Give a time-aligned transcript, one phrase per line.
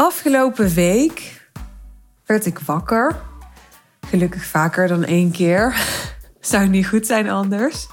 [0.00, 1.50] Afgelopen week
[2.26, 3.20] werd ik wakker.
[4.00, 5.76] Gelukkig vaker dan één keer.
[6.40, 7.86] Zou niet goed zijn anders.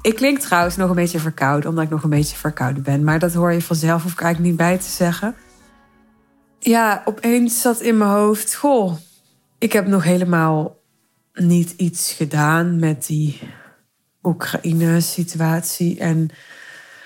[0.00, 3.04] Ik klink trouwens nog een beetje verkouden, omdat ik nog een beetje verkouden ben.
[3.04, 5.34] Maar dat hoor je vanzelf, hoef ik eigenlijk niet bij te zeggen.
[6.58, 8.96] Ja, opeens zat in mijn hoofd: Goh,
[9.58, 10.76] ik heb nog helemaal
[11.32, 13.40] niet iets gedaan met die
[14.22, 15.98] Oekraïne-situatie.
[15.98, 16.30] En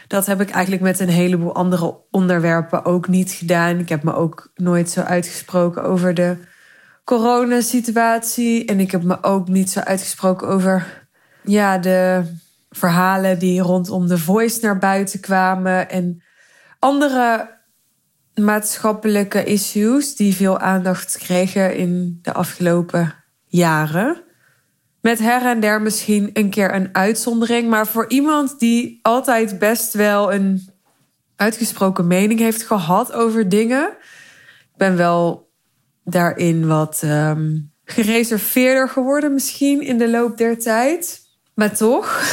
[0.08, 3.78] dat heb ik eigenlijk met een heleboel andere onderwerpen ook niet gedaan.
[3.78, 6.36] Ik heb me ook nooit zo uitgesproken over de
[7.04, 8.64] coronasituatie.
[8.64, 11.06] En ik heb me ook niet zo uitgesproken over
[11.42, 12.22] ja, de
[12.70, 15.90] verhalen die rondom de voice naar buiten kwamen.
[15.90, 16.22] En
[16.78, 17.54] andere
[18.34, 23.14] maatschappelijke issues die veel aandacht kregen in de afgelopen
[23.46, 24.25] jaren.
[25.06, 27.68] Met her en der misschien een keer een uitzondering.
[27.68, 30.68] Maar voor iemand die altijd best wel een
[31.36, 33.88] uitgesproken mening heeft gehad over dingen.
[34.60, 35.50] Ik ben wel
[36.04, 41.20] daarin wat um, gereserveerder geworden, misschien in de loop der tijd.
[41.54, 42.24] Maar toch.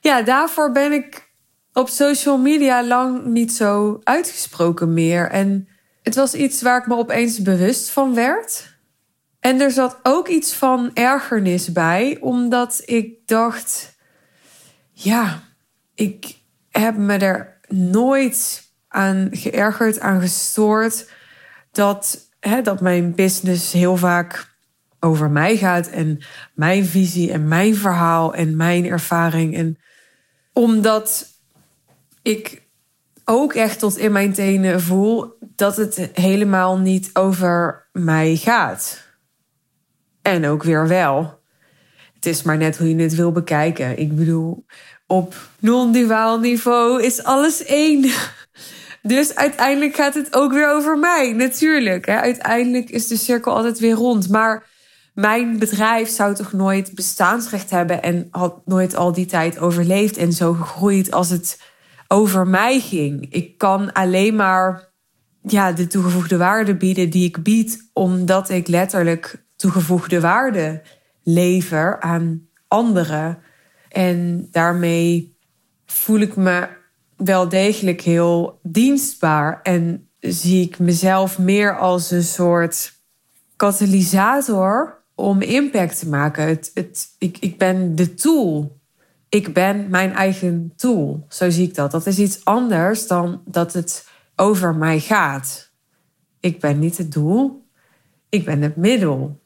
[0.00, 1.30] Ja, daarvoor ben ik
[1.72, 5.30] op social media lang niet zo uitgesproken meer.
[5.30, 5.68] En
[6.02, 8.73] het was iets waar ik me opeens bewust van werd.
[9.44, 13.96] En er zat ook iets van ergernis bij, omdat ik dacht:
[14.92, 15.42] ja,
[15.94, 16.36] ik
[16.70, 21.10] heb me er nooit aan geërgerd, aan gestoord.
[21.72, 24.56] Dat, hè, dat mijn business heel vaak
[25.00, 26.18] over mij gaat en
[26.54, 29.56] mijn visie en mijn verhaal en mijn ervaring.
[29.56, 29.78] En
[30.52, 31.26] omdat
[32.22, 32.62] ik
[33.24, 39.03] ook echt tot in mijn tenen voel dat het helemaal niet over mij gaat.
[40.24, 41.42] En ook weer wel.
[42.14, 43.98] Het is maar net hoe je het wil bekijken.
[43.98, 44.64] Ik bedoel,
[45.06, 48.10] op non-duaal niveau is alles één.
[49.02, 52.08] Dus uiteindelijk gaat het ook weer over mij, natuurlijk.
[52.08, 54.28] Uiteindelijk is de cirkel altijd weer rond.
[54.28, 54.66] Maar
[55.14, 60.32] mijn bedrijf zou toch nooit bestaansrecht hebben en had nooit al die tijd overleefd en
[60.32, 61.60] zo gegroeid als het
[62.08, 63.26] over mij ging.
[63.30, 64.92] Ik kan alleen maar
[65.42, 70.82] ja, de toegevoegde waarde bieden die ik bied, omdat ik letterlijk toegevoegde waarde
[71.22, 73.38] lever aan anderen.
[73.88, 75.36] En daarmee
[75.86, 76.68] voel ik me
[77.16, 82.92] wel degelijk heel dienstbaar en zie ik mezelf meer als een soort
[83.56, 86.46] katalysator om impact te maken.
[86.46, 88.80] Het, ik, ik ben de tool.
[89.28, 91.26] Ik ben mijn eigen tool.
[91.28, 91.90] Zo zie ik dat.
[91.90, 95.72] Dat is iets anders dan dat het over mij gaat.
[96.40, 97.68] Ik ben niet het doel.
[98.28, 99.42] Ik ben het middel.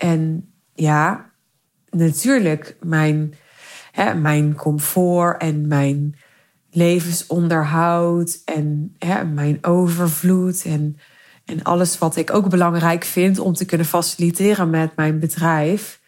[0.00, 1.30] En ja,
[1.90, 3.34] natuurlijk, mijn,
[3.92, 6.16] hè, mijn comfort en mijn
[6.70, 10.96] levensonderhoud en hè, mijn overvloed en,
[11.44, 16.00] en alles wat ik ook belangrijk vind om te kunnen faciliteren met mijn bedrijf,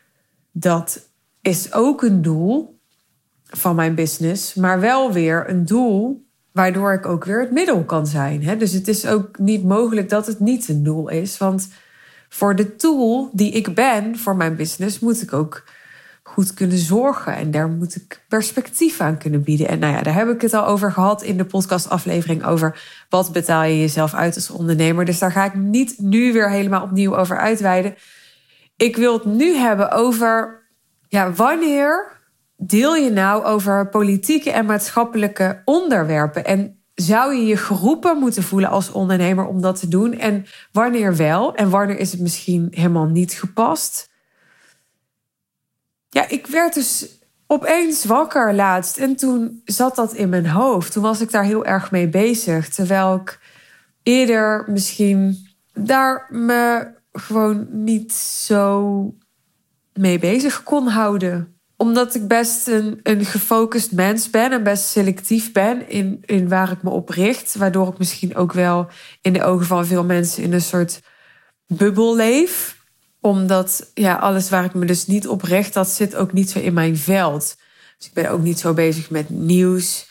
[0.53, 1.09] dat
[1.41, 2.81] is ook een doel
[3.45, 8.07] van mijn business, maar wel weer een doel waardoor ik ook weer het middel kan
[8.07, 8.45] zijn.
[8.45, 8.57] Hè?
[8.57, 11.69] Dus het is ook niet mogelijk dat het niet een doel is, want
[12.33, 15.65] voor de tool die ik ben voor mijn business moet ik ook
[16.23, 17.37] goed kunnen zorgen.
[17.37, 19.69] En daar moet ik perspectief aan kunnen bieden.
[19.69, 23.33] En nou ja, daar heb ik het al over gehad in de podcastaflevering over wat
[23.33, 25.05] betaal je jezelf uit als ondernemer.
[25.05, 27.95] Dus daar ga ik niet nu weer helemaal opnieuw over uitweiden.
[28.77, 30.63] Ik wil het nu hebben over
[31.09, 32.21] ja, wanneer
[32.57, 36.45] deel je nou over politieke en maatschappelijke onderwerpen?
[36.45, 40.13] En zou je je geroepen moeten voelen als ondernemer om dat te doen?
[40.13, 41.55] En wanneer wel?
[41.55, 44.11] En wanneer is het misschien helemaal niet gepast?
[46.09, 47.09] Ja, ik werd dus
[47.47, 50.93] opeens wakker laatst en toen zat dat in mijn hoofd.
[50.93, 52.69] Toen was ik daar heel erg mee bezig.
[52.69, 53.41] Terwijl ik
[54.03, 59.15] eerder misschien daar me gewoon niet zo
[59.93, 65.53] mee bezig kon houden omdat ik best een, een gefocust mens ben en best selectief
[65.53, 67.57] ben in, in waar ik me op richt.
[67.57, 68.89] Waardoor ik misschien ook wel
[69.21, 71.01] in de ogen van veel mensen in een soort
[71.67, 72.77] bubbel leef.
[73.21, 76.59] Omdat ja, alles waar ik me dus niet op richt, dat zit ook niet zo
[76.59, 77.57] in mijn veld.
[77.99, 80.11] Dus ik ben ook niet zo bezig met nieuws.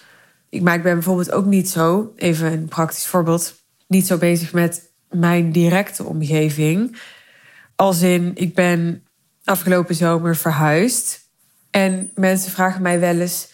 [0.50, 3.56] Ik, maar ik ben bijvoorbeeld ook niet zo, even een praktisch voorbeeld,
[3.88, 6.98] niet zo bezig met mijn directe omgeving.
[7.76, 9.04] Als in, ik ben
[9.44, 11.30] afgelopen zomer verhuisd.
[11.72, 13.48] En mensen vragen mij wel eens: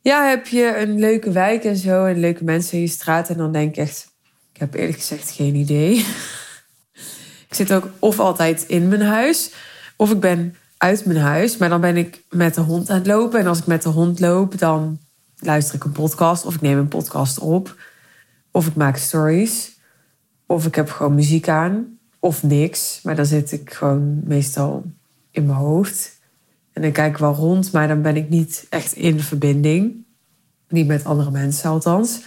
[0.00, 3.28] Ja, heb je een leuke wijk en zo en leuke mensen in je straat?
[3.28, 4.08] En dan denk ik echt:
[4.52, 5.96] Ik heb eerlijk gezegd geen idee.
[7.48, 9.52] ik zit ook of altijd in mijn huis,
[9.96, 13.06] of ik ben uit mijn huis, maar dan ben ik met de hond aan het
[13.06, 13.40] lopen.
[13.40, 14.98] En als ik met de hond loop, dan
[15.38, 17.76] luister ik een podcast of ik neem een podcast op
[18.50, 19.78] of ik maak stories.
[20.46, 21.98] Of ik heb gewoon muziek aan.
[22.18, 23.00] Of niks.
[23.02, 24.84] Maar dan zit ik gewoon meestal
[25.30, 26.19] in mijn hoofd.
[26.80, 30.04] En dan kijk ik wel rond, maar dan ben ik niet echt in verbinding.
[30.68, 32.22] Niet met andere mensen althans.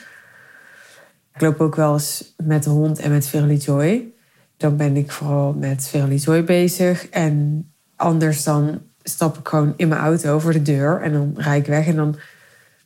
[1.33, 4.13] Ik loop ook wel eens met de hond en met Verily Joy.
[4.57, 7.09] Dan ben ik vooral met Verily Joy bezig.
[7.09, 7.65] En
[7.95, 11.67] anders dan stap ik gewoon in mijn auto voor de deur en dan rijd ik
[11.67, 11.87] weg.
[11.87, 12.15] En dan...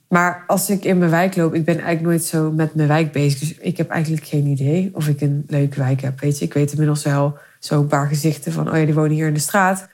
[0.07, 3.11] Maar als ik in mijn wijk loop, ik ben eigenlijk nooit zo met mijn wijk
[3.11, 3.39] bezig.
[3.39, 6.19] Dus ik heb eigenlijk geen idee of ik een leuke wijk heb.
[6.19, 9.27] Weet je, ik weet inmiddels wel zo'n paar gezichten van, oh ja, die wonen hier
[9.27, 9.89] in de straat.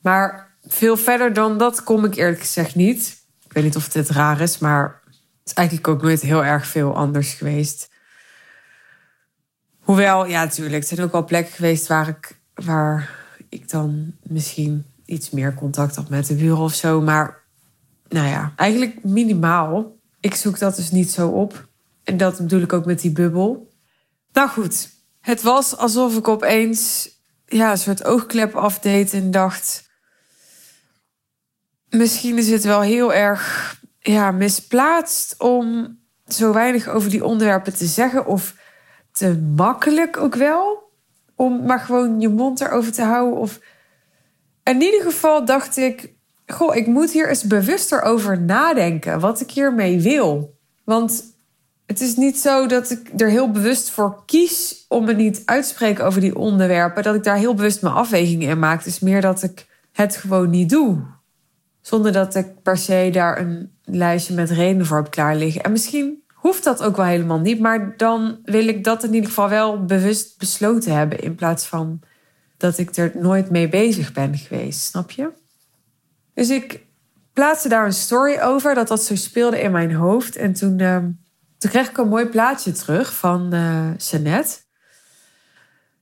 [0.00, 3.20] Maar veel verder dan dat kom ik eerlijk gezegd niet.
[3.44, 6.66] Ik weet niet of het raar is, maar het is eigenlijk ook nooit heel erg
[6.66, 7.90] veel anders geweest.
[9.80, 13.10] Hoewel, ja, natuurlijk, er zijn ook wel plekken geweest waar ik, waar
[13.48, 17.00] ik dan misschien iets meer contact had met de buren of zo.
[17.00, 17.42] Maar
[18.08, 19.96] nou ja, eigenlijk minimaal.
[20.20, 21.68] Ik zoek dat dus niet zo op.
[22.04, 23.70] En dat bedoel ik ook met die bubbel.
[24.32, 24.88] Nou goed,
[25.20, 27.10] het was alsof ik opeens
[27.46, 29.90] ja, een soort oogklep afdeed en dacht...
[31.96, 37.86] Misschien is het wel heel erg ja, misplaatst om zo weinig over die onderwerpen te
[37.86, 38.26] zeggen.
[38.26, 38.54] Of
[39.10, 40.90] te makkelijk ook wel.
[41.36, 43.38] Om maar gewoon je mond erover te houden.
[43.38, 43.60] Of
[44.62, 46.14] in ieder geval dacht ik,
[46.46, 50.58] goh, ik moet hier eens bewuster over nadenken wat ik hiermee wil.
[50.84, 51.24] Want
[51.86, 55.62] het is niet zo dat ik er heel bewust voor kies om me niet uit
[55.62, 58.78] te spreken over die onderwerpen, dat ik daar heel bewust mijn afwegingen in maak.
[58.78, 61.20] Het is meer dat ik het gewoon niet doe.
[61.82, 65.62] Zonder dat ik per se daar een lijstje met redenen voor heb klaar liggen.
[65.62, 69.28] En misschien hoeft dat ook wel helemaal niet, maar dan wil ik dat in ieder
[69.28, 72.00] geval wel bewust besloten hebben in plaats van
[72.56, 75.30] dat ik er nooit mee bezig ben geweest, snap je?
[76.34, 76.86] Dus ik
[77.32, 80.36] plaatste daar een story over dat dat zo speelde in mijn hoofd.
[80.36, 80.96] En toen, uh,
[81.58, 84.58] toen kreeg ik een mooi plaatje terug van uh, Jeannette.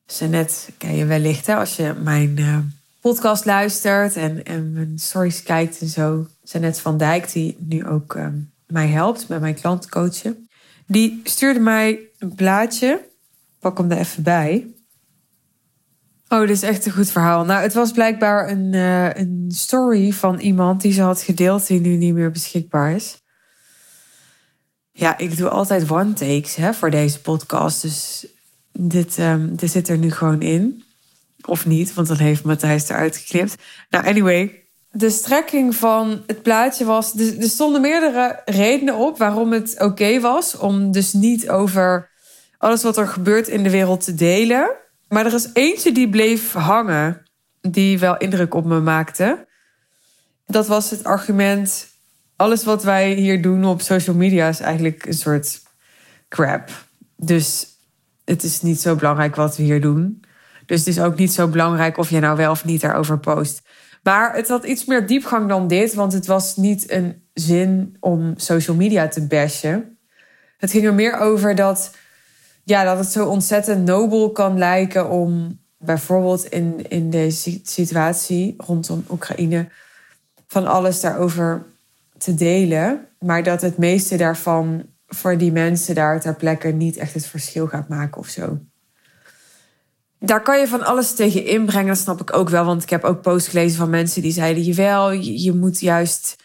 [0.07, 2.59] Jeannette ken je wellicht hè, als je mijn uh,
[3.01, 6.27] podcast luistert en, en mijn stories kijkt en zo.
[6.43, 10.49] Jeannette van Dijk, die nu ook ehm, mij helpt met mijn klantencoachen.
[10.87, 13.09] Die stuurde mij een plaatje.
[13.59, 14.67] Pak hem er even bij.
[16.29, 17.45] Oh, dit is echt een goed verhaal.
[17.45, 21.81] Nou, het was blijkbaar een, uh, een story van iemand die ze had gedeeld, die
[21.81, 23.23] nu niet meer beschikbaar is.
[24.93, 27.83] Ja, ik doe altijd one takes hè, voor deze podcast.
[27.83, 28.27] Dus
[28.73, 30.85] dit, um, dit zit er nu gewoon in.
[31.47, 33.55] Of niet, want dan heeft Matthijs eruit geknipt.
[33.91, 34.65] Nou, anyway.
[34.93, 37.15] De strekking van het plaatje was.
[37.19, 40.57] Er stonden meerdere redenen op waarom het oké was.
[40.57, 42.11] Om dus niet over
[42.59, 44.71] alles wat er gebeurt in de wereld te delen.
[45.09, 47.23] Maar er is eentje die bleef hangen,
[47.61, 49.47] die wel indruk op me maakte.
[50.47, 51.87] Dat was het argument:
[52.37, 55.63] alles wat wij hier doen op social media is eigenlijk een soort
[56.29, 56.71] crap.
[57.17, 57.67] Dus
[58.25, 60.20] het is niet zo belangrijk wat we hier doen.
[60.71, 63.63] Dus het is ook niet zo belangrijk of je nou wel of niet daarover post.
[64.03, 68.33] Maar het had iets meer diepgang dan dit, want het was niet een zin om
[68.37, 69.99] social media te bashen.
[70.59, 71.95] Het ging er meer over dat
[72.65, 79.05] ja, dat het zo ontzettend nobel kan lijken om bijvoorbeeld in, in deze situatie rondom
[79.11, 79.69] Oekraïne
[80.47, 81.67] van alles daarover
[82.19, 83.07] te delen.
[83.19, 87.67] Maar dat het meeste daarvan voor die mensen daar ter plekke niet echt het verschil
[87.67, 88.59] gaat maken of zo.
[90.23, 92.65] Daar kan je van alles tegen inbrengen, dat snap ik ook wel.
[92.65, 96.37] Want ik heb ook posts gelezen van mensen die zeiden: Jawel, je, je moet juist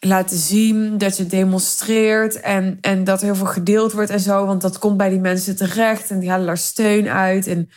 [0.00, 4.46] laten zien dat je demonstreert en, en dat er heel veel gedeeld wordt en zo.
[4.46, 7.46] Want dat komt bij die mensen terecht en die halen daar steun uit.
[7.46, 7.70] En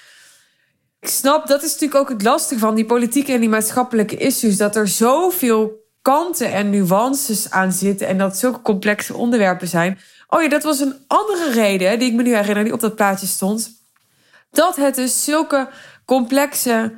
[1.00, 4.58] ik snap, dat is natuurlijk ook het lastige van die politieke en die maatschappelijke issues.
[4.58, 10.00] Dat er zoveel kanten en nuances aan zitten en dat zulke complexe onderwerpen zijn.
[10.28, 12.96] Oh ja, dat was een andere reden die ik me nu herinner, die op dat
[12.96, 13.81] plaatje stond.
[14.52, 15.70] Dat het dus zulke
[16.06, 16.94] complexe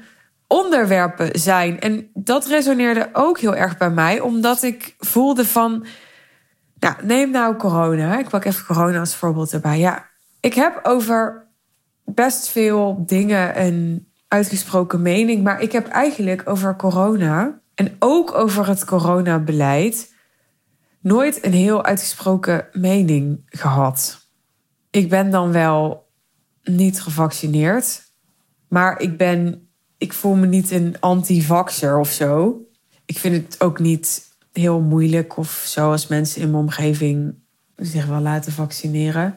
[0.48, 1.80] onderwerpen zijn.
[1.80, 5.86] En dat resoneerde ook heel erg bij mij, omdat ik voelde van,
[6.80, 8.20] nou, neem nou corona.
[8.20, 9.80] Ik pak even corona als voorbeeld erbij.
[9.80, 11.48] Ja, ik heb over
[12.06, 18.68] best veel dingen een uitgesproken mening, maar ik heb eigenlijk over corona en ook over
[18.68, 20.14] het coronabeleid
[21.02, 24.28] nooit een heel uitgesproken mening gehad.
[24.90, 26.03] Ik ben dan wel
[26.64, 28.04] niet gevaccineerd,
[28.68, 29.68] maar ik ben
[30.04, 32.62] ik voel me niet een anti-vaxxer of zo.
[33.06, 37.36] Ik vind het ook niet heel moeilijk of zo als mensen in mijn omgeving
[37.76, 39.36] zich wel laten vaccineren.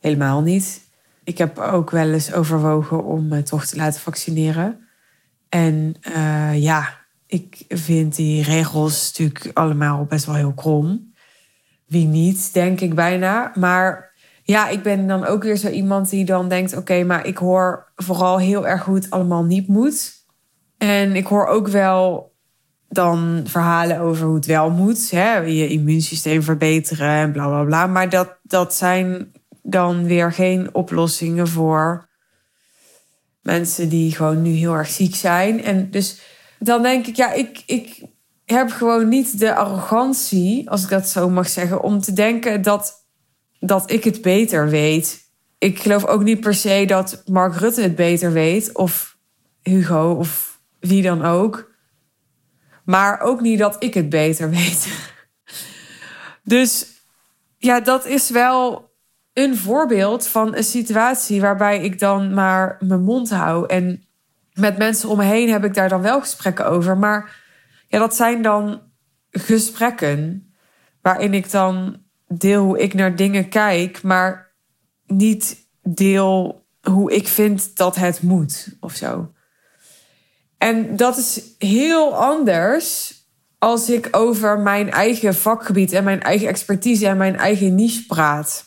[0.00, 0.80] Helemaal niet.
[1.24, 4.88] Ik heb ook wel eens overwogen om me toch te laten vaccineren.
[5.48, 11.12] En uh, ja, ik vind die regels natuurlijk allemaal best wel heel krom.
[11.86, 13.52] Wie niet, denk ik bijna.
[13.54, 14.13] Maar
[14.46, 17.92] ja, ik ben dan ook weer zo iemand die dan denkt: oké, maar ik hoor
[17.96, 20.12] vooral heel erg het allemaal niet moet.
[20.78, 22.32] En ik hoor ook wel
[22.88, 25.10] dan verhalen over hoe het wel moet.
[25.10, 25.36] Hè?
[25.36, 27.86] Je immuunsysteem verbeteren en bla bla bla.
[27.86, 29.32] Maar dat, dat zijn
[29.62, 32.08] dan weer geen oplossingen voor
[33.42, 35.64] mensen die gewoon nu heel erg ziek zijn.
[35.64, 36.20] En dus
[36.58, 38.02] dan denk ik, ja, ik, ik
[38.44, 43.03] heb gewoon niet de arrogantie, als ik dat zo mag zeggen, om te denken dat,
[43.66, 45.22] dat ik het beter weet.
[45.58, 49.16] Ik geloof ook niet per se dat Mark Rutte het beter weet, of
[49.62, 51.72] Hugo, of wie dan ook.
[52.84, 54.88] Maar ook niet dat ik het beter weet.
[56.42, 56.86] Dus
[57.58, 58.92] ja, dat is wel
[59.32, 63.66] een voorbeeld van een situatie waarbij ik dan maar mijn mond hou.
[63.66, 64.06] En
[64.52, 66.98] met mensen om me heen heb ik daar dan wel gesprekken over.
[66.98, 67.42] Maar
[67.88, 68.82] ja, dat zijn dan
[69.30, 70.52] gesprekken
[71.02, 74.54] waarin ik dan deel hoe ik naar dingen kijk, maar
[75.06, 79.32] niet deel hoe ik vind dat het moet of zo.
[80.58, 83.14] En dat is heel anders
[83.58, 88.64] als ik over mijn eigen vakgebied en mijn eigen expertise en mijn eigen niche praat.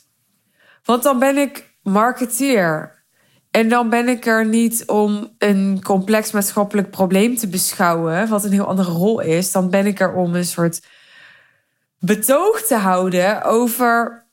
[0.83, 2.95] Want dan ben ik marketeer.
[3.51, 8.51] En dan ben ik er niet om een complex maatschappelijk probleem te beschouwen, wat een
[8.51, 9.51] heel andere rol is.
[9.51, 10.81] Dan ben ik er om een soort
[11.99, 14.25] betoog te houden over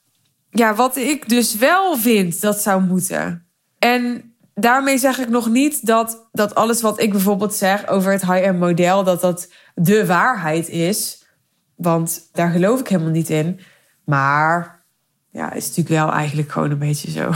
[0.51, 3.47] ja, wat ik dus wel vind dat zou moeten.
[3.79, 8.27] En daarmee zeg ik nog niet dat, dat alles wat ik bijvoorbeeld zeg over het
[8.27, 11.25] high-end model, dat dat de waarheid is.
[11.75, 13.61] Want daar geloof ik helemaal niet in.
[14.05, 14.85] Maar
[15.31, 17.33] ja, is natuurlijk wel eigenlijk gewoon een beetje zo.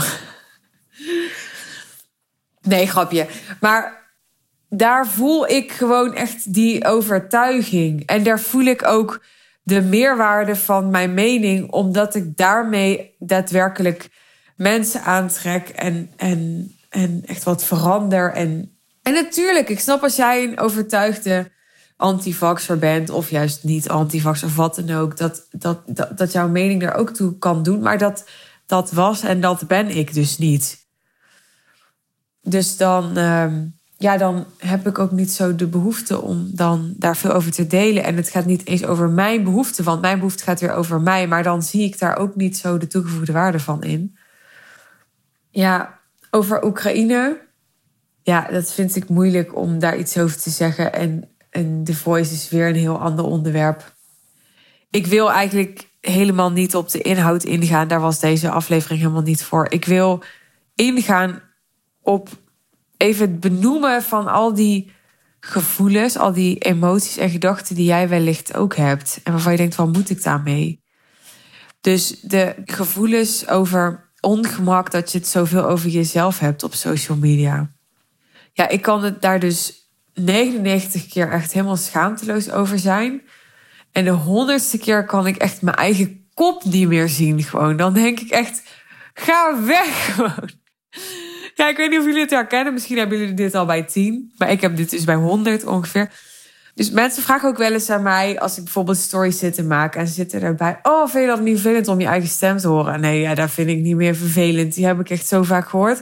[2.71, 3.27] nee, grapje.
[3.59, 4.11] Maar
[4.69, 8.05] daar voel ik gewoon echt die overtuiging.
[8.05, 9.21] En daar voel ik ook
[9.69, 14.09] de meerwaarde van mijn mening, omdat ik daarmee daadwerkelijk
[14.55, 18.33] mensen aantrek en, en en echt wat verander.
[18.33, 21.51] En, en natuurlijk, ik snap als jij een overtuigde
[21.95, 26.47] antivaxer bent, of juist niet antivaxer, of wat dan ook, dat, dat, dat, dat jouw
[26.47, 27.81] mening er ook toe kan doen.
[27.81, 28.29] Maar dat,
[28.65, 30.87] dat was en dat ben ik dus niet.
[32.41, 33.65] Dus dan, ehm,
[34.01, 37.67] ja, dan heb ik ook niet zo de behoefte om dan daar veel over te
[37.67, 38.03] delen.
[38.03, 41.27] En het gaat niet eens over mijn behoefte, want mijn behoefte gaat weer over mij.
[41.27, 44.17] Maar dan zie ik daar ook niet zo de toegevoegde waarde van in.
[45.49, 45.99] Ja,
[46.31, 47.41] over Oekraïne.
[48.23, 50.93] Ja, dat vind ik moeilijk om daar iets over te zeggen.
[50.93, 53.93] En, en The Voice is weer een heel ander onderwerp.
[54.89, 57.87] Ik wil eigenlijk helemaal niet op de inhoud ingaan.
[57.87, 59.71] Daar was deze aflevering helemaal niet voor.
[59.71, 60.23] Ik wil
[60.75, 61.41] ingaan
[62.01, 62.29] op
[62.99, 64.91] even het benoemen van al die
[65.39, 69.19] gevoelens, al die emoties en gedachten die jij wellicht ook hebt.
[69.23, 70.83] En waarvan je denkt, wat moet ik daarmee?
[71.81, 77.71] Dus de gevoelens over ongemak dat je het zoveel over jezelf hebt op social media.
[78.53, 83.21] Ja, ik kan het daar dus 99 keer echt helemaal schaamteloos over zijn.
[83.91, 87.43] En de honderdste keer kan ik echt mijn eigen kop niet meer zien.
[87.43, 87.77] Gewoon.
[87.77, 88.63] Dan denk ik echt,
[89.13, 90.49] ga weg gewoon.
[91.59, 92.73] Ja, ik weet niet of jullie het herkennen.
[92.73, 94.33] Misschien hebben jullie dit al bij 10.
[94.37, 96.11] Maar ik heb dit dus bij 100 ongeveer.
[96.75, 99.99] Dus mensen vragen ook wel eens aan mij, als ik bijvoorbeeld stories zit te maken
[99.99, 100.79] en ze zitten erbij.
[100.83, 103.01] Oh, vind je dat niet vervelend om je eigen stem te horen?
[103.01, 104.73] Nee, ja, dat vind ik niet meer vervelend.
[104.73, 106.01] Die heb ik echt zo vaak gehoord.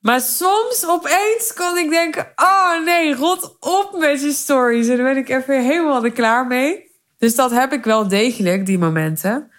[0.00, 4.88] Maar soms opeens kan ik denken: oh nee, rot op met je stories.
[4.88, 6.90] En dan ben ik even helemaal er klaar mee.
[7.18, 9.50] Dus dat heb ik wel degelijk, die momenten.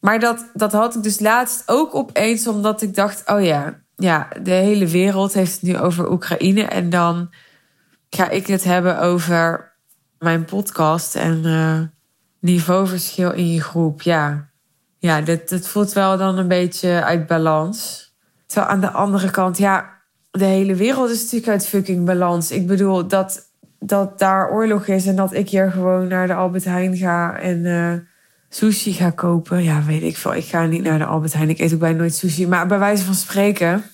[0.00, 4.28] Maar dat, dat had ik dus laatst ook opeens, omdat ik dacht: oh ja, ja,
[4.42, 6.62] de hele wereld heeft het nu over Oekraïne.
[6.62, 7.30] En dan
[8.10, 9.72] ga ik het hebben over
[10.18, 11.80] mijn podcast en uh,
[12.40, 14.02] niveauverschil in je groep.
[14.02, 14.48] Ja,
[14.98, 18.06] ja dat, dat voelt wel dan een beetje uit balans.
[18.46, 19.96] Terwijl aan de andere kant, ja,
[20.30, 22.50] de hele wereld is natuurlijk uit fucking balans.
[22.50, 26.64] Ik bedoel, dat, dat daar oorlog is en dat ik hier gewoon naar de Albert
[26.64, 27.92] Heijn ga en uh,
[28.48, 29.62] sushi ga kopen.
[29.62, 30.34] Ja, weet ik veel.
[30.34, 31.48] Ik ga niet naar de Albert Heijn.
[31.48, 32.46] Ik eet ook bijna nooit sushi.
[32.46, 33.84] Maar bij wijze van spreken.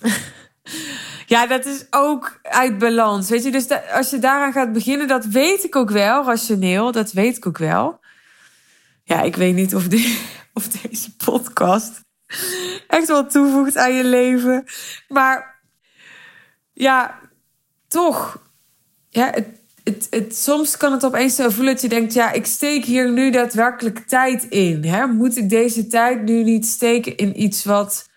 [1.26, 3.28] Ja, dat is ook uit balans.
[3.28, 7.12] Weet je, dus als je daaraan gaat beginnen, dat weet ik ook wel, rationeel, dat
[7.12, 8.00] weet ik ook wel.
[9.04, 10.18] Ja, ik weet niet of, die,
[10.52, 12.00] of deze podcast
[12.86, 14.64] echt wat toevoegt aan je leven.
[15.08, 15.60] Maar
[16.72, 17.20] ja,
[17.88, 18.42] toch.
[19.08, 19.48] Ja, het,
[19.84, 23.12] het, het, soms kan het opeens zo voelen dat je denkt: ja, ik steek hier
[23.12, 24.84] nu daadwerkelijk tijd in.
[24.84, 25.06] Hè?
[25.06, 28.08] Moet ik deze tijd nu niet steken in iets wat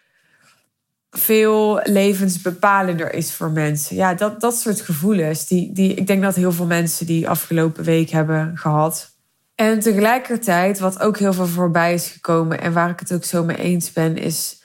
[1.10, 3.96] veel levensbepalender is voor mensen.
[3.96, 5.48] Ja, dat, dat soort gevoelens.
[5.48, 9.16] Die, die, ik denk dat heel veel mensen die afgelopen week hebben gehad.
[9.56, 13.44] En tegelijkertijd, wat ook heel veel voorbij is gekomen en waar ik het ook zo
[13.44, 14.62] mee eens ben, is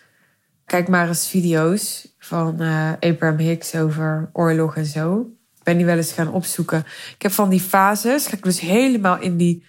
[0.64, 5.30] kijk maar eens video's van uh, Abraham Hicks over oorlog en zo.
[5.62, 6.85] Ben die wel eens gaan opzoeken.
[7.14, 9.64] Ik heb van die fases, ga ik dus helemaal in die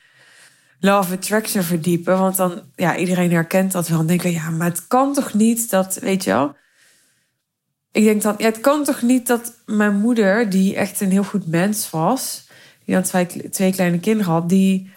[0.79, 2.17] love attraction verdiepen.
[2.17, 3.99] Want dan, ja, iedereen herkent dat wel.
[3.99, 6.55] En denken, ja, maar het kan toch niet dat, weet je wel.
[7.91, 11.23] Ik denk dan, ja, het kan toch niet dat mijn moeder, die echt een heel
[11.23, 12.49] goed mens was,
[12.85, 14.91] die dan twee, twee kleine kinderen had, die,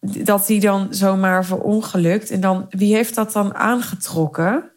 [0.00, 2.30] dat die dan zomaar verongelukt.
[2.30, 4.69] En dan, wie heeft dat dan aangetrokken?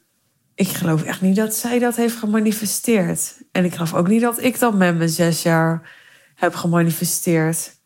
[0.55, 3.41] Ik geloof echt niet dat zij dat heeft gemanifesteerd.
[3.51, 5.91] En ik geloof ook niet dat ik dat met mijn zes jaar
[6.35, 7.81] heb gemanifesteerd.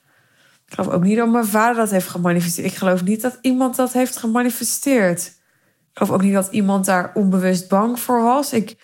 [0.66, 2.68] Ik geloof ook niet dat mijn vader dat heeft gemanifesteerd.
[2.68, 5.22] Ik geloof niet dat iemand dat heeft gemanifesteerd.
[5.92, 8.54] Ik geloof ook niet dat iemand daar onbewust bang voor was.
[8.54, 8.76] Ik,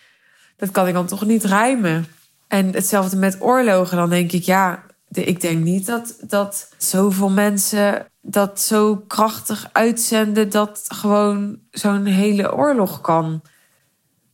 [0.58, 2.06] dat kan ik dan toch niet rijmen.
[2.48, 3.98] En hetzelfde met oorlogen.
[3.98, 10.50] Dan denk ik, ja, ik denk niet dat, dat zoveel mensen dat zo krachtig uitzenden
[10.50, 13.42] dat gewoon zo'n hele oorlog kan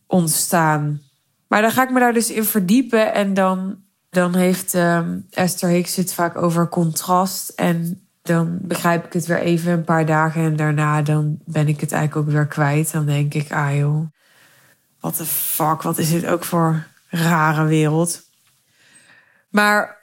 [0.09, 1.01] ontstaan.
[1.47, 5.69] Maar dan ga ik me daar dus in verdiepen en dan dan heeft um, Esther
[5.69, 7.49] Hicks het vaak over contrast.
[7.49, 10.43] En dan begrijp ik het weer even een paar dagen.
[10.43, 12.91] En daarna dan ben ik het eigenlijk ook weer kwijt.
[12.91, 14.07] Dan denk ik, ah joh,
[14.99, 18.21] wat de fuck, wat is dit ook voor rare wereld.
[19.49, 19.97] Maar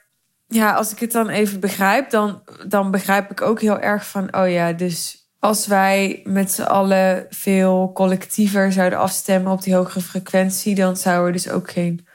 [0.47, 4.35] ja, als ik het dan even begrijp, dan, dan begrijp ik ook heel erg van,
[4.35, 10.01] oh ja, dus als wij met z'n allen veel collectiever zouden afstemmen op die hogere
[10.01, 12.07] frequentie, dan zou er dus ook geen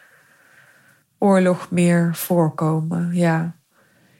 [1.19, 3.11] oorlog meer voorkomen.
[3.13, 3.57] Ja,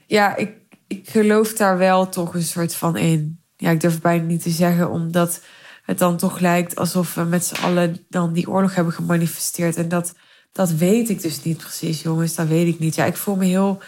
[0.07, 0.51] ja ik,
[0.87, 3.41] ik geloof daar wel toch een soort van in.
[3.57, 5.41] Ja, ik durf bijna niet te zeggen, omdat
[5.83, 9.77] het dan toch lijkt alsof we met z'n allen dan die oorlog hebben gemanifesteerd.
[9.77, 10.15] En dat,
[10.53, 12.35] dat weet ik dus niet precies, jongens.
[12.35, 12.95] Dat weet ik niet.
[12.95, 13.83] Ja, ik voel me heel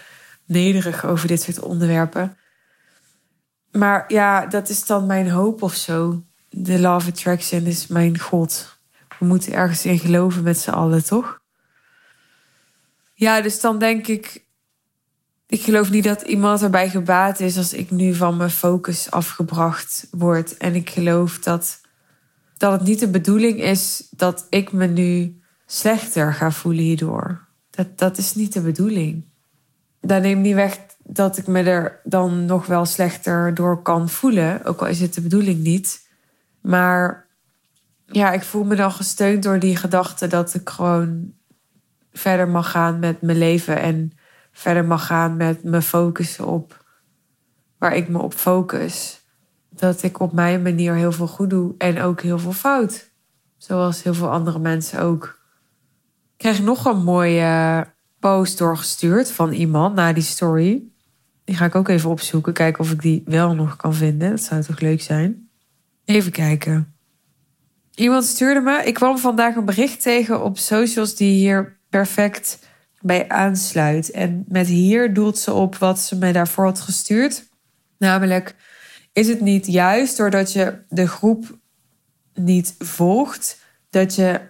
[0.46, 2.36] nederig over dit soort onderwerpen.
[3.78, 6.22] Maar ja, dat is dan mijn hoop of zo.
[6.50, 8.78] De love attraction is mijn god.
[9.18, 11.40] We moeten ergens in geloven met z'n allen, toch?
[13.14, 14.44] Ja, dus dan denk ik,
[15.46, 20.06] ik geloof niet dat iemand erbij gebaat is als ik nu van mijn focus afgebracht
[20.10, 20.56] word.
[20.56, 21.80] En ik geloof dat,
[22.56, 27.46] dat het niet de bedoeling is dat ik me nu slechter ga voelen hierdoor.
[27.70, 29.24] Dat, dat is niet de bedoeling.
[30.00, 34.64] Dat neemt niet weg dat ik me er dan nog wel slechter door kan voelen.
[34.64, 36.08] Ook al is het de bedoeling niet.
[36.60, 37.26] Maar
[38.06, 41.32] ja, ik voel me dan gesteund door die gedachte dat ik gewoon
[42.12, 44.12] verder mag gaan met mijn leven en
[44.52, 46.84] verder mag gaan met me focussen op
[47.78, 49.22] waar ik me op focus.
[49.70, 53.10] Dat ik op mijn manier heel veel goed doe en ook heel veel fout.
[53.56, 55.38] Zoals heel veel andere mensen ook.
[56.32, 57.86] Ik kreeg nog een mooie
[58.18, 60.93] post doorgestuurd van iemand na die story.
[61.44, 64.30] Die ga ik ook even opzoeken, kijken of ik die wel nog kan vinden.
[64.30, 65.48] Dat zou toch leuk zijn.
[66.04, 66.94] Even kijken.
[67.94, 68.82] Iemand stuurde me.
[68.84, 72.58] Ik kwam vandaag een bericht tegen op socials die hier perfect
[73.00, 74.10] bij aansluit.
[74.10, 77.48] En met hier doelt ze op wat ze mij daarvoor had gestuurd.
[77.98, 78.54] Namelijk,
[79.12, 81.58] is het niet juist doordat je de groep
[82.34, 84.40] niet volgt, dat je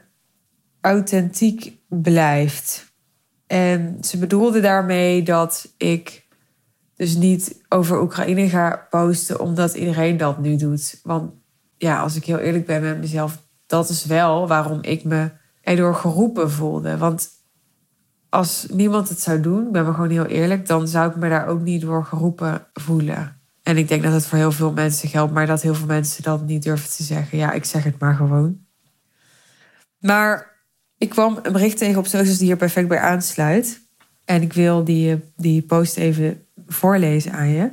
[0.81, 2.93] authentiek blijft?
[3.47, 6.24] En ze bedoelde daarmee dat ik
[6.97, 11.01] dus niet over Oekraïne ga posten omdat iedereen dat nu doet.
[11.03, 11.33] Want
[11.77, 15.31] ja, als ik heel eerlijk ben met mezelf, dat is wel waarom ik me
[15.61, 16.97] erdoor geroepen voelde.
[16.97, 17.29] Want
[18.29, 21.47] als niemand het zou doen, ben we gewoon heel eerlijk, dan zou ik me daar
[21.47, 23.41] ook niet door geroepen voelen.
[23.63, 26.23] En ik denk dat het voor heel veel mensen geldt, maar dat heel veel mensen
[26.23, 27.39] dat niet durven te zeggen.
[27.39, 28.59] Ja, ik zeg het maar gewoon.
[29.99, 30.55] Maar
[30.99, 33.81] ik kwam een bericht tegen op socials die hier perfect bij aansluit.
[34.25, 37.73] En ik wil die, die post even voorlezen aan je.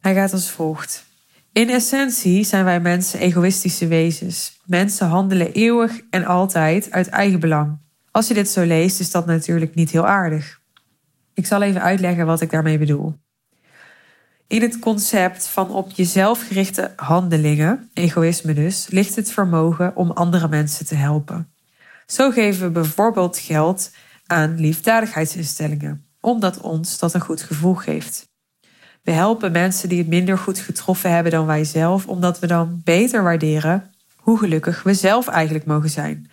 [0.00, 1.04] Hij gaat als volgt.
[1.52, 4.60] In essentie zijn wij mensen egoïstische wezens.
[4.64, 7.78] Mensen handelen eeuwig en altijd uit eigen belang.
[8.10, 10.60] Als je dit zo leest, is dat natuurlijk niet heel aardig.
[11.34, 13.14] Ik zal even uitleggen wat ik daarmee bedoel.
[14.46, 20.48] In het concept van op jezelf gerichte handelingen, egoïsme dus, ligt het vermogen om andere
[20.48, 21.52] mensen te helpen.
[22.06, 23.90] Zo geven we bijvoorbeeld geld
[24.26, 28.30] aan liefdadigheidsinstellingen, omdat ons dat een goed gevoel geeft.
[29.02, 32.80] We helpen mensen die het minder goed getroffen hebben dan wij zelf, omdat we dan
[32.84, 36.30] beter waarderen hoe gelukkig we zelf eigenlijk mogen zijn.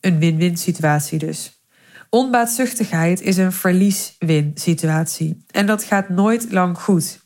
[0.00, 1.60] Een win-win situatie dus.
[2.10, 7.24] Onbaatzuchtigheid is een verlies-win situatie en dat gaat nooit lang goed.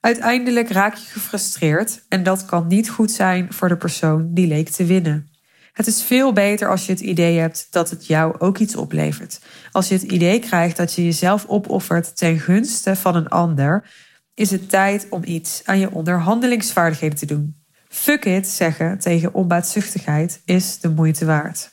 [0.00, 4.68] Uiteindelijk raak je gefrustreerd en dat kan niet goed zijn voor de persoon die leek
[4.68, 5.31] te winnen.
[5.72, 9.40] Het is veel beter als je het idee hebt dat het jou ook iets oplevert.
[9.70, 13.90] Als je het idee krijgt dat je jezelf opoffert ten gunste van een ander,
[14.34, 17.60] is het tijd om iets aan je onderhandelingsvaardigheden te doen.
[17.88, 21.70] Fuck it zeggen tegen onbaatzuchtigheid is de moeite waard.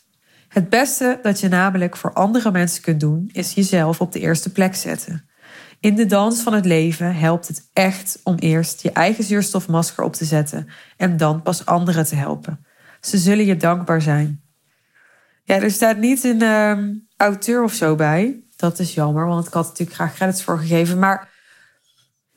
[0.48, 4.52] Het beste dat je namelijk voor andere mensen kunt doen, is jezelf op de eerste
[4.52, 5.30] plek zetten.
[5.80, 10.14] In de dans van het leven helpt het echt om eerst je eigen zuurstofmasker op
[10.14, 12.66] te zetten en dan pas anderen te helpen.
[13.02, 14.42] Ze zullen je dankbaar zijn.
[15.44, 16.78] Ja, er staat niet een uh,
[17.18, 18.44] auteur of zo bij.
[18.56, 21.00] Dat is jammer, want ik had natuurlijk graag credits voor gegeven.
[21.00, 21.30] Maar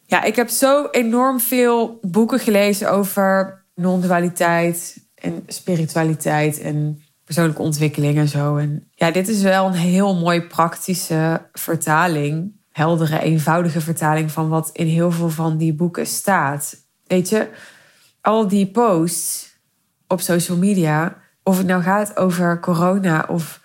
[0.07, 8.19] ja, ik heb zo enorm veel boeken gelezen over non-dualiteit en spiritualiteit en persoonlijke ontwikkeling
[8.19, 8.57] en zo.
[8.57, 12.61] En ja, dit is wel een heel mooi praktische vertaling.
[12.71, 16.77] Heldere, eenvoudige vertaling van wat in heel veel van die boeken staat.
[17.07, 17.49] Weet je,
[18.21, 19.52] al die posts
[20.13, 23.61] op social media, of het nou gaat over corona of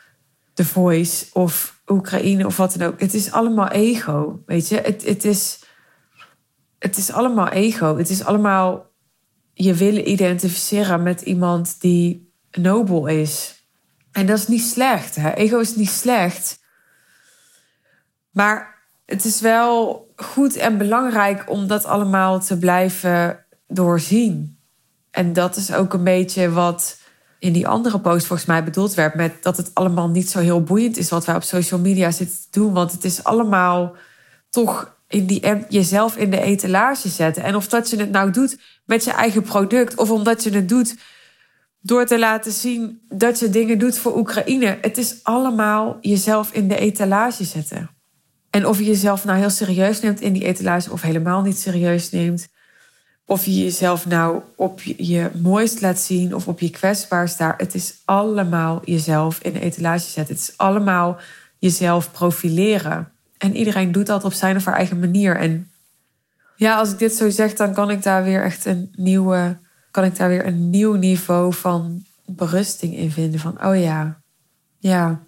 [0.54, 3.00] The Voice of Oekraïne of wat dan ook.
[3.00, 4.76] Het is allemaal ego, weet je.
[4.82, 5.64] Het, het, is,
[6.80, 7.98] het is allemaal ego.
[7.98, 8.92] Het is allemaal
[9.54, 13.64] je willen identificeren met iemand die nobel is.
[14.12, 15.16] En dat is niet slecht.
[15.16, 15.34] Hè?
[15.34, 16.60] Ego is niet slecht.
[18.32, 24.57] Maar het is wel goed en belangrijk om dat allemaal te blijven doorzien.
[25.18, 26.98] En dat is ook een beetje wat
[27.40, 29.16] in die andere post volgens mij bedoeld werd.
[29.16, 32.38] Met dat het allemaal niet zo heel boeiend is wat wij op social media zitten
[32.38, 32.74] te doen.
[32.74, 33.96] Want het is allemaal
[34.50, 37.44] toch in die, jezelf in de etalage zetten.
[37.44, 39.96] En of dat je het nou doet met je eigen product.
[39.96, 40.96] Of omdat je het doet
[41.82, 44.78] door te laten zien dat je dingen doet voor Oekraïne.
[44.82, 47.90] Het is allemaal jezelf in de etalage zetten.
[48.50, 52.10] En of je jezelf nou heel serieus neemt in die etalage of helemaal niet serieus
[52.10, 52.48] neemt.
[53.30, 57.54] Of je jezelf nou op je mooist laat zien of op je kwetsbaarst daar.
[57.58, 60.36] Het is allemaal jezelf in de etalage zetten.
[60.36, 61.18] Het is allemaal
[61.60, 63.12] jezelf profileren.
[63.38, 65.36] En iedereen doet dat op zijn of haar eigen manier.
[65.36, 65.70] En
[66.56, 69.58] ja, als ik dit zo zeg, dan kan ik daar weer echt een nieuwe
[69.98, 73.40] kan ik daar weer een nieuw niveau van berusting in vinden.
[73.40, 74.22] Van, oh ja,
[74.78, 75.24] ja,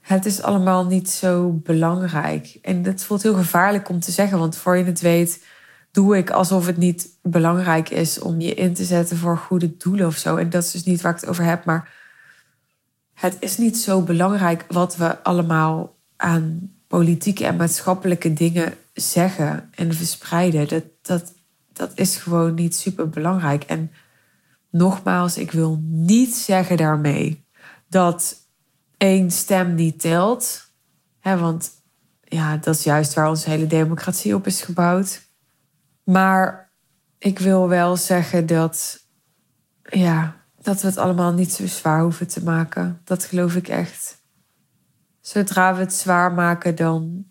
[0.00, 2.58] het is allemaal niet zo belangrijk.
[2.62, 5.44] En dat voelt heel gevaarlijk om te zeggen, want voor je het weet,
[5.90, 10.06] doe ik alsof het niet belangrijk is om je in te zetten voor goede doelen
[10.06, 10.36] of zo.
[10.36, 11.92] En dat is dus niet waar ik het over heb, maar
[13.14, 19.94] het is niet zo belangrijk wat we allemaal aan politieke en maatschappelijke dingen zeggen en
[19.94, 20.68] verspreiden.
[20.68, 21.32] Dat, dat
[21.80, 23.62] dat is gewoon niet super belangrijk.
[23.62, 23.90] En
[24.70, 27.46] nogmaals, ik wil niet zeggen daarmee
[27.88, 28.36] dat
[28.96, 30.72] één stem niet telt.
[31.20, 31.70] Hè, want
[32.24, 35.29] ja, dat is juist waar onze hele democratie op is gebouwd.
[36.10, 36.70] Maar
[37.18, 39.00] ik wil wel zeggen dat,
[39.82, 43.00] ja, dat we het allemaal niet zo zwaar hoeven te maken.
[43.04, 44.18] Dat geloof ik echt.
[45.20, 47.24] Zodra we het zwaar maken, dan,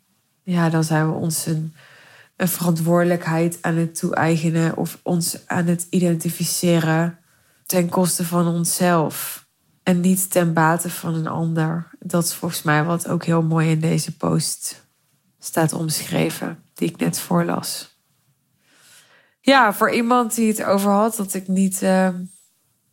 [0.43, 1.73] ja, dan zijn we ons een
[2.39, 7.19] een verantwoordelijkheid aan het toe-eigenen of ons aan het identificeren
[7.65, 9.47] ten koste van onszelf
[9.83, 11.87] en niet ten bate van een ander.
[11.99, 14.85] Dat is volgens mij wat ook heel mooi in deze post
[15.39, 17.88] staat omschreven, die ik net voorlas.
[19.41, 22.09] Ja, voor iemand die het over had dat ik niet uh,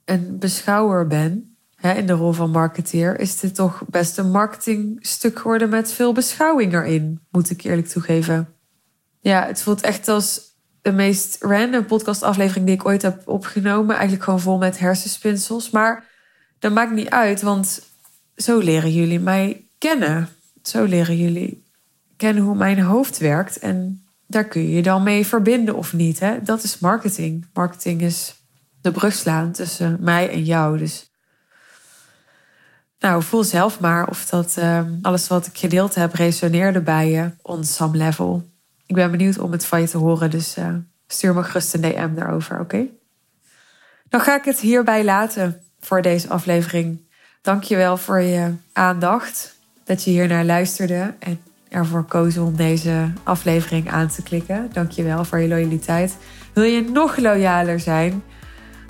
[0.05, 5.39] een beschouwer ben hè, in de rol van marketeer, is dit toch best een marketingstuk
[5.39, 8.49] geworden met veel beschouwing erin, moet ik eerlijk toegeven.
[9.21, 13.95] Ja, het voelt echt als de meest random podcastaflevering die ik ooit heb opgenomen.
[13.95, 15.71] Eigenlijk gewoon vol met hersenspinsels.
[15.71, 16.05] Maar
[16.59, 17.83] dat maakt niet uit, want
[18.37, 20.29] zo leren jullie mij kennen.
[20.63, 21.65] Zo leren jullie
[22.17, 23.59] kennen hoe mijn hoofd werkt.
[23.59, 26.21] En daar kun je je dan mee verbinden of niet.
[26.21, 26.43] Hè?
[26.43, 27.47] Dat is marketing.
[27.53, 28.35] Marketing is
[28.81, 30.79] de brug slaan tussen mij en jou.
[30.79, 31.11] Dus
[32.99, 37.31] nou, voel zelf maar of dat ehm, alles wat ik gedeeld heb resoneerde bij je
[37.43, 38.55] on some level
[38.87, 40.31] ik ben benieuwd om het van je te horen.
[40.31, 40.75] Dus uh,
[41.07, 42.87] stuur me gerust een DM daarover, oké?
[44.09, 47.01] Dan ga ik het hierbij laten voor deze aflevering.
[47.43, 49.55] Dank je wel voor je aandacht.
[49.85, 51.41] Dat je hier naar luisterde en
[51.77, 54.69] ervoor koos om deze aflevering aan te klikken.
[54.73, 56.17] Dank je wel voor je loyaliteit.
[56.53, 58.23] Wil je nog loyaler zijn?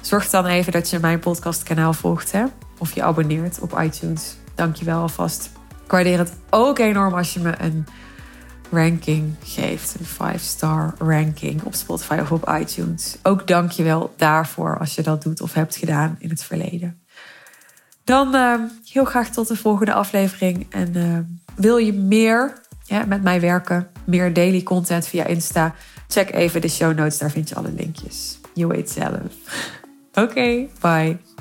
[0.01, 2.45] Zorg dan even dat je mijn podcastkanaal volgt hè?
[2.79, 4.37] of je abonneert op iTunes.
[4.55, 5.51] Dank je wel alvast.
[5.85, 7.87] Ik waardeer het ook enorm als je me een
[8.71, 9.97] ranking geeft.
[9.99, 13.17] Een 5-star ranking op Spotify of op iTunes.
[13.23, 17.01] Ook dank je wel daarvoor als je dat doet of hebt gedaan in het verleden.
[18.05, 20.67] Dan uh, heel graag tot de volgende aflevering.
[20.71, 21.19] En uh,
[21.57, 25.75] wil je meer ja, met mij werken, meer daily content via Insta,
[26.09, 27.19] check even de show notes.
[27.19, 28.39] Daar vind je alle linkjes.
[28.55, 29.33] Je weet zelf.
[30.25, 31.36] Oké, bye.